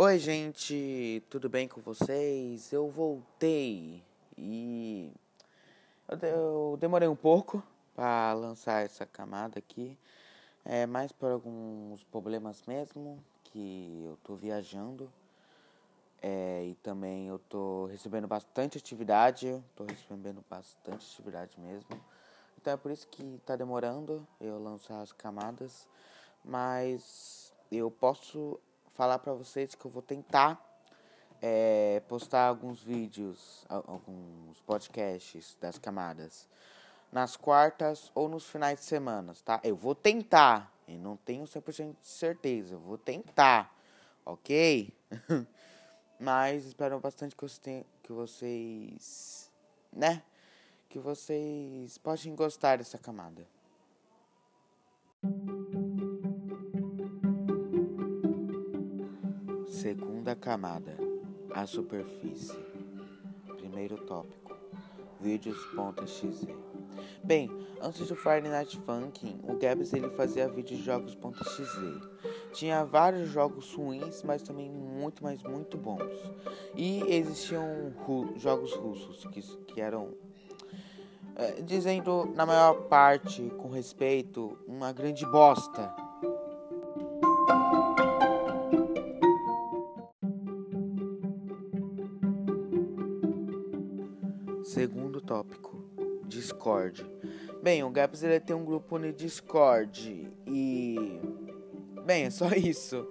[0.00, 2.72] Oi, gente, tudo bem com vocês?
[2.72, 4.00] Eu voltei
[4.36, 5.10] e
[6.22, 7.60] eu, demorei um pouco
[7.96, 9.98] para lançar essa camada aqui,
[10.64, 15.12] é mais por alguns problemas mesmo, que eu tô viajando
[16.22, 22.00] é, e também eu tô recebendo bastante atividade, tô recebendo bastante atividade mesmo,
[22.56, 25.88] então é por isso que tá demorando eu lançar as camadas,
[26.44, 28.60] mas eu posso
[28.98, 30.60] falar para vocês que eu vou tentar
[31.40, 36.48] é, postar alguns vídeos, alguns podcasts das camadas
[37.12, 39.60] nas quartas ou nos finais de semana, tá?
[39.62, 43.72] Eu vou tentar, eu não tenho 100% de certeza, eu vou tentar,
[44.26, 44.92] ok?
[46.18, 49.48] Mas espero bastante que que vocês,
[49.92, 50.24] né?
[50.88, 53.46] Que vocês possam gostar dessa camada.
[60.28, 60.94] Segunda camada,
[61.54, 62.54] a superfície.
[63.56, 64.54] Primeiro tópico,
[65.18, 66.54] vídeos.exe.
[67.24, 72.00] Bem, antes do Friday Night Funkin', o Gabs ele fazia jogos.exe.
[72.52, 76.12] Tinha vários jogos ruins, mas também muito, mas muito bons.
[76.76, 80.10] E existiam ru jogos russos que, que eram,
[81.36, 86.07] é, dizendo na maior parte, com respeito, uma grande bosta
[96.48, 97.04] Discord.
[97.62, 101.20] Bem, o Gaps ele tem um grupo no Discord e
[102.06, 103.06] bem, é só isso.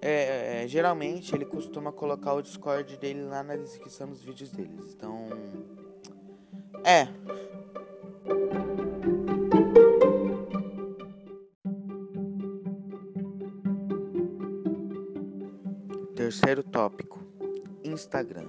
[0.00, 4.94] É, é, geralmente ele costuma colocar o Discord dele lá na descrição dos vídeos deles.
[4.94, 5.28] Então,
[6.84, 7.08] é.
[16.14, 17.18] Terceiro tópico,
[17.82, 18.46] Instagram.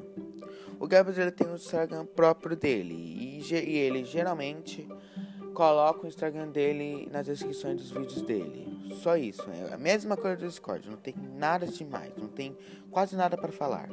[0.80, 4.88] O Gabriel tem um Instagram próprio dele e, e ele geralmente
[5.54, 8.96] coloca o Instagram dele nas descrições dos vídeos dele.
[9.02, 12.56] Só isso, é a mesma coisa do Discord, não tem nada demais, não tem
[12.90, 13.90] quase nada para falar.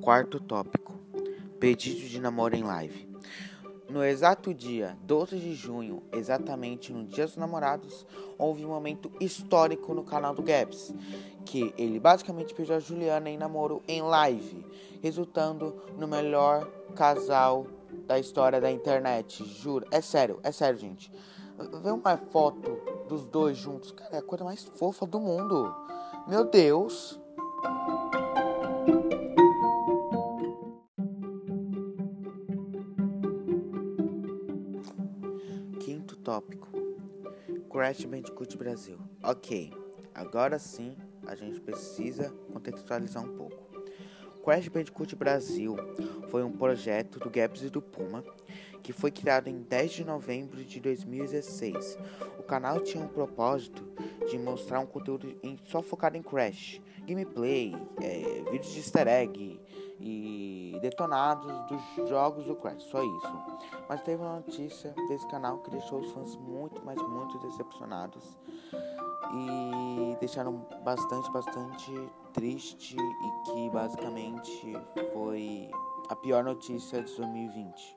[0.00, 0.98] Quarto tópico:
[1.60, 3.13] pedido de namoro em live.
[3.88, 8.06] No exato dia 12 de junho, exatamente no Dia dos Namorados,
[8.38, 10.94] houve um momento histórico no canal do Gabs,
[11.44, 14.64] que ele basicamente pediu a Juliana em namoro em live,
[15.02, 17.66] resultando no melhor casal
[18.06, 19.86] da história da internet, juro.
[19.90, 21.12] É sério, é sério, gente.
[21.82, 22.78] Vê uma foto
[23.08, 25.74] dos dois juntos, cara, é a coisa mais fofa do mundo.
[26.26, 27.20] Meu Deus.
[37.74, 38.96] Crash Bandicoot Brasil.
[39.20, 39.72] Ok,
[40.14, 40.96] agora sim
[41.26, 43.82] a gente precisa contextualizar um pouco.
[44.44, 45.74] Crash Bandicoot Brasil
[46.30, 48.22] foi um projeto do Gaps e do Puma
[48.80, 51.98] que foi criado em 10 de novembro de 2016.
[52.38, 53.82] O canal tinha um propósito
[54.30, 59.60] de mostrar um conteúdo em, só focado em Crash, gameplay, é, vídeos de easter egg
[60.00, 63.32] e detonados dos jogos do Crash, só isso.
[63.88, 68.36] Mas teve uma notícia desse canal que deixou os fãs muito, mas muito decepcionados
[69.32, 71.92] e deixaram bastante, bastante
[72.32, 74.72] triste e que basicamente
[75.12, 75.70] foi
[76.08, 77.96] a pior notícia de 2020.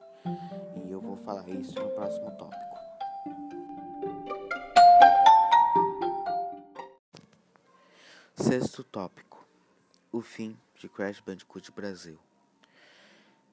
[0.85, 2.77] E eu vou falar isso no próximo tópico.
[8.35, 9.45] Sexto tópico:
[10.11, 12.19] o fim de Crash Bandicoot Brasil.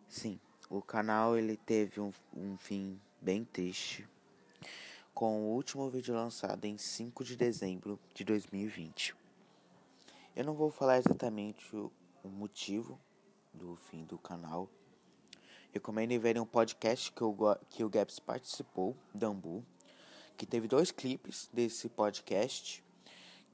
[0.09, 4.07] Sim, o canal ele teve um, um fim bem triste,
[5.15, 9.15] com o último vídeo lançado em 5 de dezembro de 2020.
[10.37, 11.91] Eu não vou falar exatamente o,
[12.23, 13.01] o motivo
[13.53, 14.69] do fim do canal.
[15.73, 17.37] Recomendo verem um podcast que, eu,
[17.71, 19.65] que o Gaps participou, Dambu,
[20.37, 22.84] que teve dois clipes desse podcast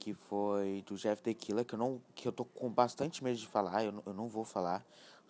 [0.01, 3.45] que foi do Jeff Tequila, que eu não que eu tô com bastante medo de
[3.45, 4.83] falar, eu, eu não vou falar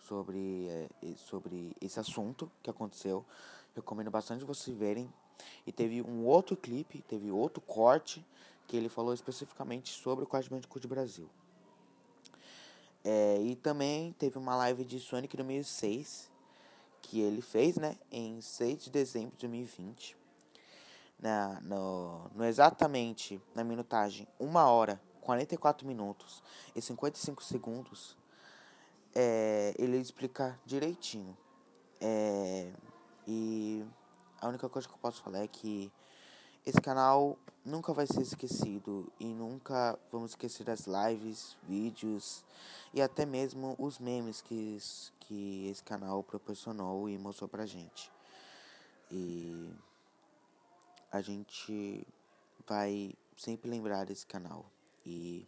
[0.08, 3.22] sobre é, sobre esse assunto que aconteceu.
[3.76, 5.12] Recomendo bastante vocês verem.
[5.66, 8.24] E teve um outro clipe, teve outro corte
[8.66, 11.28] que ele falou especificamente sobre o Crash Bandicoot Brasil.
[13.04, 16.30] É, e também teve uma live de Sonic 2006
[17.02, 20.21] que ele fez, né, em 6 de dezembro de 2020
[21.22, 26.42] na, no, no exatamente na minutagem 1 hora, 44 minutos
[26.74, 28.16] e 55 segundos,
[29.14, 31.36] é, ele explica direitinho.
[32.00, 32.72] É,
[33.26, 33.84] e
[34.40, 35.92] a única coisa que eu posso falar é que
[36.66, 42.44] esse canal nunca vai ser esquecido e nunca vamos esquecer das lives, vídeos
[42.92, 44.78] e até mesmo os memes que,
[45.20, 48.10] que esse canal proporcionou e mostrou pra gente.
[49.08, 49.70] E
[51.12, 52.06] a gente
[52.66, 54.64] vai sempre lembrar desse canal.
[55.04, 55.46] E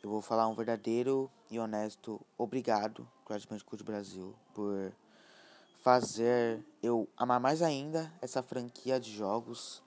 [0.00, 4.92] eu vou falar um verdadeiro e honesto obrigado, Crash Bandicoot Brasil, por
[5.82, 9.82] fazer eu amar mais ainda essa franquia de jogos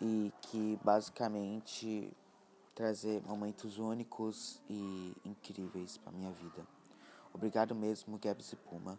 [0.00, 2.12] e que basicamente
[2.74, 6.66] trazer momentos únicos e incríveis para minha vida.
[7.32, 8.98] Obrigado mesmo, Gabs e Puma,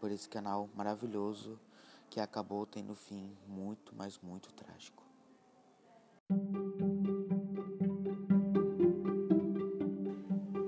[0.00, 1.58] por esse canal maravilhoso
[2.10, 5.04] que acabou tendo fim muito, mas muito trágico.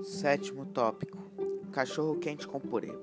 [0.03, 1.17] Sétimo tópico:
[1.71, 2.93] cachorro quente com purê.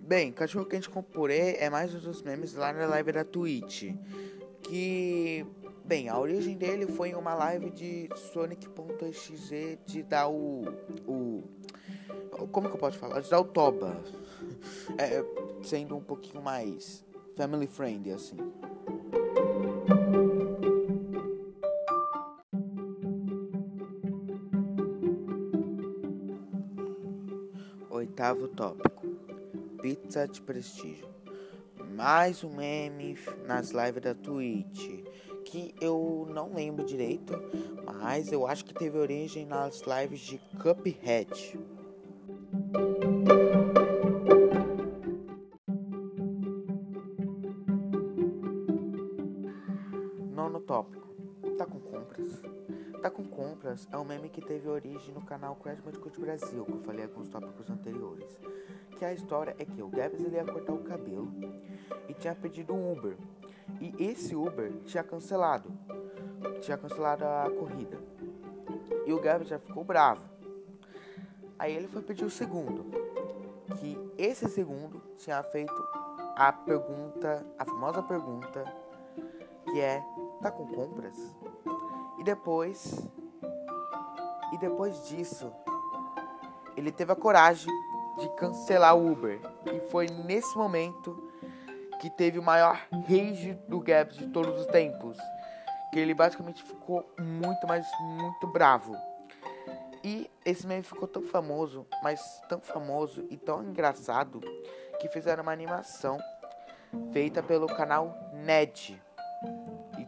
[0.00, 3.94] Bem, cachorro quente com purê é mais um dos memes lá na live da Twitch.
[4.62, 5.46] Que,
[5.84, 10.64] bem, a origem dele foi em uma live de Sonic.exe de dar o,
[11.06, 11.42] o.
[12.50, 13.20] Como que eu posso falar?
[13.20, 14.02] De dar o Toba.
[14.98, 15.24] É,
[15.62, 17.04] sendo um pouquinho mais
[17.36, 18.36] family friendly, assim.
[27.90, 29.06] Oitavo tópico:
[29.82, 31.08] pizza de prestígio.
[31.96, 33.16] Mais um meme
[33.46, 35.04] nas lives da Twitch
[35.44, 37.32] que eu não lembro direito,
[37.84, 41.56] mas eu acho que teve origem nas lives de Cuphead.
[53.14, 56.80] Com compras é um meme que teve origem no canal Crash Bandicoot Brasil, que eu
[56.80, 58.38] falei alguns tópicos anteriores.
[58.98, 61.32] Que a história é que o Gabs ele ia cortar o cabelo
[62.08, 63.16] e tinha pedido um Uber.
[63.80, 65.70] E esse Uber tinha cancelado.
[66.60, 67.98] Tinha cancelado a corrida.
[69.06, 70.24] E o Gabs já ficou bravo.
[71.56, 72.84] Aí ele foi pedir o segundo.
[73.78, 75.74] Que esse segundo tinha feito
[76.36, 78.64] a pergunta, a famosa pergunta,
[79.70, 80.02] que é:
[80.44, 81.16] tá com compras?
[82.18, 83.08] E depois.
[84.52, 85.50] E depois disso,
[86.76, 87.72] ele teve a coragem
[88.20, 89.40] de cancelar o Uber.
[89.72, 91.30] E foi nesse momento
[91.98, 95.16] que teve o maior rage do Gabs de todos os tempos.
[95.90, 98.94] Que ele basicamente ficou muito, mas muito bravo.
[100.04, 102.20] E esse meme ficou tão famoso, mas
[102.50, 104.40] tão famoso e tão engraçado
[105.00, 106.18] que fizeram uma animação
[107.12, 109.02] feita pelo canal Ned.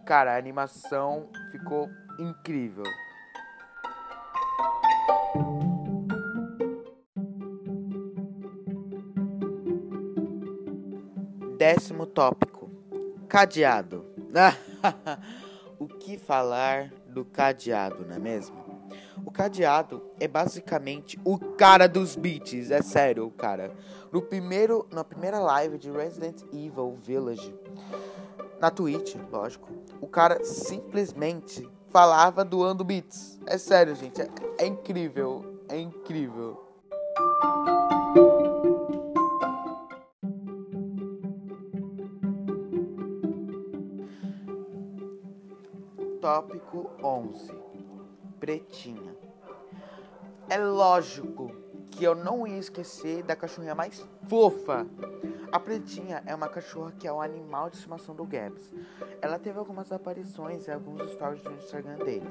[0.07, 2.85] Cara, a animação ficou incrível.
[11.59, 12.71] Décimo tópico:
[13.29, 14.07] cadeado.
[15.77, 18.65] o que falar do cadeado, não é mesmo?
[19.25, 23.73] O cadeado é basicamente o cara dos beats, é sério, cara.
[24.13, 27.53] No primeiro, na primeira live de Resident Evil Village,
[28.61, 29.69] na Twitch, lógico,
[30.01, 33.39] o cara simplesmente falava doando beats.
[33.47, 36.63] É sério, gente, é, é incrível, é incrível.
[46.21, 47.53] Tópico 11:
[48.41, 49.15] Pretinha.
[50.49, 51.51] É lógico
[51.91, 54.87] que eu não ia esquecer da cachorrinha mais fofa.
[55.57, 58.75] A Pretinha é uma cachorra que é o animal de estimação do Gabs.
[59.23, 62.29] Ela teve algumas aparições em alguns stories do Instagram dele,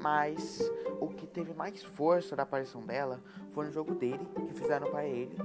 [0.00, 0.60] mas
[1.00, 5.04] o que teve mais força da aparição dela foi no jogo dele, que fizeram para
[5.04, 5.36] ele,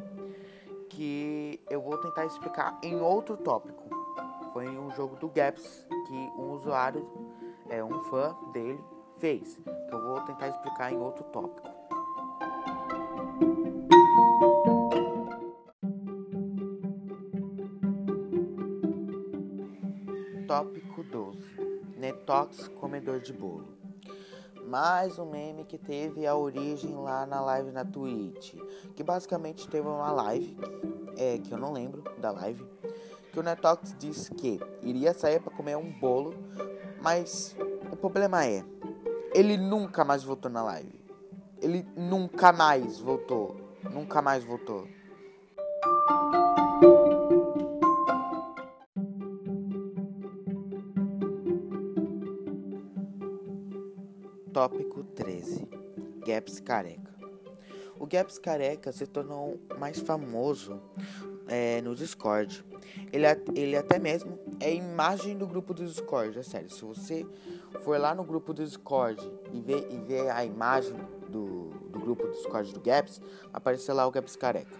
[0.87, 3.89] que eu vou tentar explicar em outro tópico.
[4.53, 7.09] Foi um jogo do Gabs que um usuário,
[7.69, 8.79] é um fã dele,
[9.17, 11.23] fez, que eu vou tentar explicar em outro.
[11.23, 11.74] Tópico
[22.25, 23.67] Netox comedor de bolo.
[24.65, 28.55] Mais um meme que teve a origem lá na live na Twitch.
[28.95, 30.57] Que basicamente teve uma live,
[31.17, 32.65] é, que eu não lembro da live,
[33.31, 36.33] que o Netox disse que iria sair para comer um bolo,
[36.99, 37.55] mas
[37.91, 38.65] o problema é,
[39.31, 40.99] ele nunca mais voltou na live.
[41.61, 43.55] Ele nunca mais voltou.
[43.91, 44.87] Nunca mais voltou.
[54.55, 55.67] Tópico 13:
[56.25, 57.13] Gaps Careca.
[57.99, 60.81] O Gaps Careca se tornou mais famoso
[61.45, 62.63] é, no Discord.
[63.11, 66.69] Ele, ele até mesmo é imagem do grupo do Discord, é sério.
[66.69, 67.25] Se você
[67.81, 70.95] for lá no grupo do Discord e ver, e ver a imagem
[71.27, 73.19] do, do grupo do Discord do Gaps,
[73.51, 74.77] aparecer lá o Gaps careca.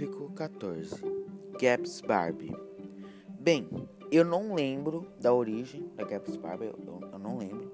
[0.00, 0.96] Tópico 14
[1.60, 2.56] Gaps Barbie.
[3.38, 3.68] Bem,
[4.10, 7.70] eu não lembro da origem da Gaps Barbie, eu, eu, não lembro.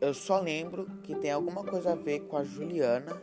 [0.00, 3.14] Eu só lembro que tem alguma coisa a ver com a Juliana,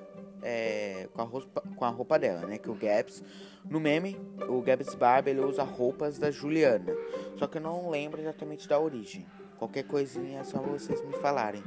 [0.43, 2.59] é, com, a roupa, com a roupa dela, né?
[2.59, 3.23] Que o Gaps,
[3.67, 4.15] no meme,
[4.47, 6.95] o Gaps Barbie ele usa roupas da Juliana.
[7.37, 9.25] Só que eu não lembro exatamente da origem.
[9.57, 11.63] Qualquer coisinha é só vocês me falarem.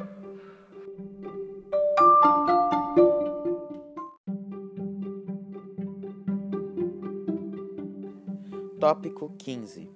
[8.91, 9.89] Tópico 15: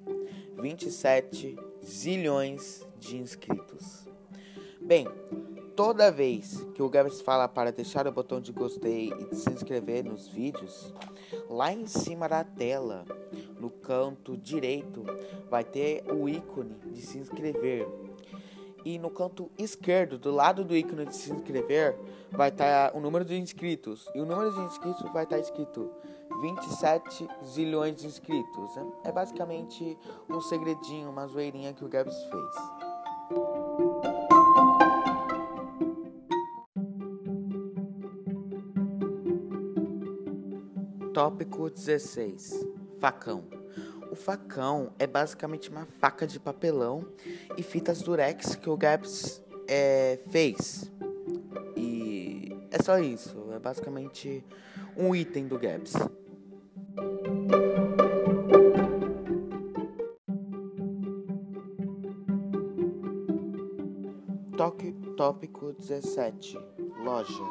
[0.56, 4.06] 27 zilhões de inscritos.
[4.80, 5.08] Bem,
[5.74, 9.50] toda vez que o Gabs fala para deixar o botão de gostei e de se
[9.50, 10.94] inscrever nos vídeos,
[11.50, 13.04] lá em cima da tela,
[13.58, 15.02] no canto direito,
[15.50, 17.88] vai ter o ícone de se inscrever.
[18.84, 21.98] E no canto esquerdo, do lado do ícone de se inscrever,
[22.30, 24.08] vai estar o número de inscritos.
[24.14, 25.90] E o número de inscritos vai estar escrito
[26.40, 28.70] 27 zilhões de inscritos.
[29.02, 29.98] É basicamente
[30.28, 32.54] um segredinho, uma zoeirinha que o Gabs fez.
[41.12, 42.66] Tópico 16:
[43.00, 43.44] Facão.
[44.10, 47.06] O facão é basicamente uma faca de papelão
[47.56, 50.90] e fitas durex que o Gabs é, fez.
[51.76, 53.48] E é só isso.
[53.52, 54.44] É basicamente
[54.96, 55.58] um item do
[56.96, 57.74] Gabs.
[65.16, 66.58] Tópico 17
[67.04, 67.44] Loja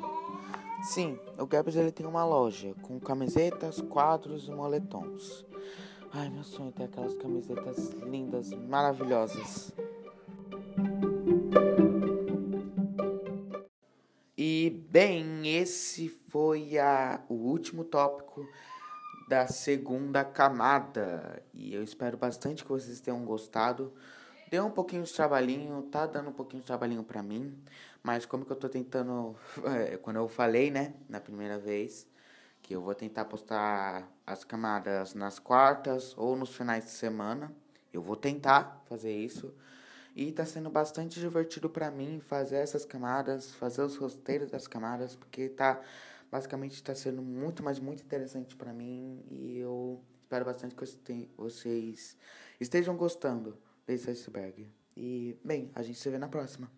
[0.83, 5.45] Sim, o Gabriel ele tem uma loja com camisetas, quadros e moletons.
[6.11, 9.71] Ai, meu sonho é ter aquelas camisetas lindas, maravilhosas.
[14.37, 18.45] E bem, esse foi a, o último tópico
[19.33, 21.41] da segunda camada.
[21.55, 23.91] E eu espero bastante que vocês tenham gostado.
[24.51, 27.57] Deu um pouquinho de trabalhinho, tá dando um pouquinho de trabalhinho pra mim.
[28.03, 29.35] Mas como que eu tô tentando.
[29.65, 32.07] É, quando eu falei, né, na primeira vez,
[32.61, 37.51] que eu vou tentar postar as camadas nas quartas ou nos finais de semana.
[37.91, 39.51] Eu vou tentar fazer isso.
[40.15, 45.15] E tá sendo bastante divertido para mim fazer essas camadas, fazer os roteiros das camadas,
[45.15, 45.81] porque tá
[46.33, 52.17] basicamente está sendo muito, mas muito interessante para mim e eu espero bastante que vocês
[52.59, 54.67] estejam gostando desse iceberg.
[54.97, 56.71] E, bem, a gente se vê na próxima.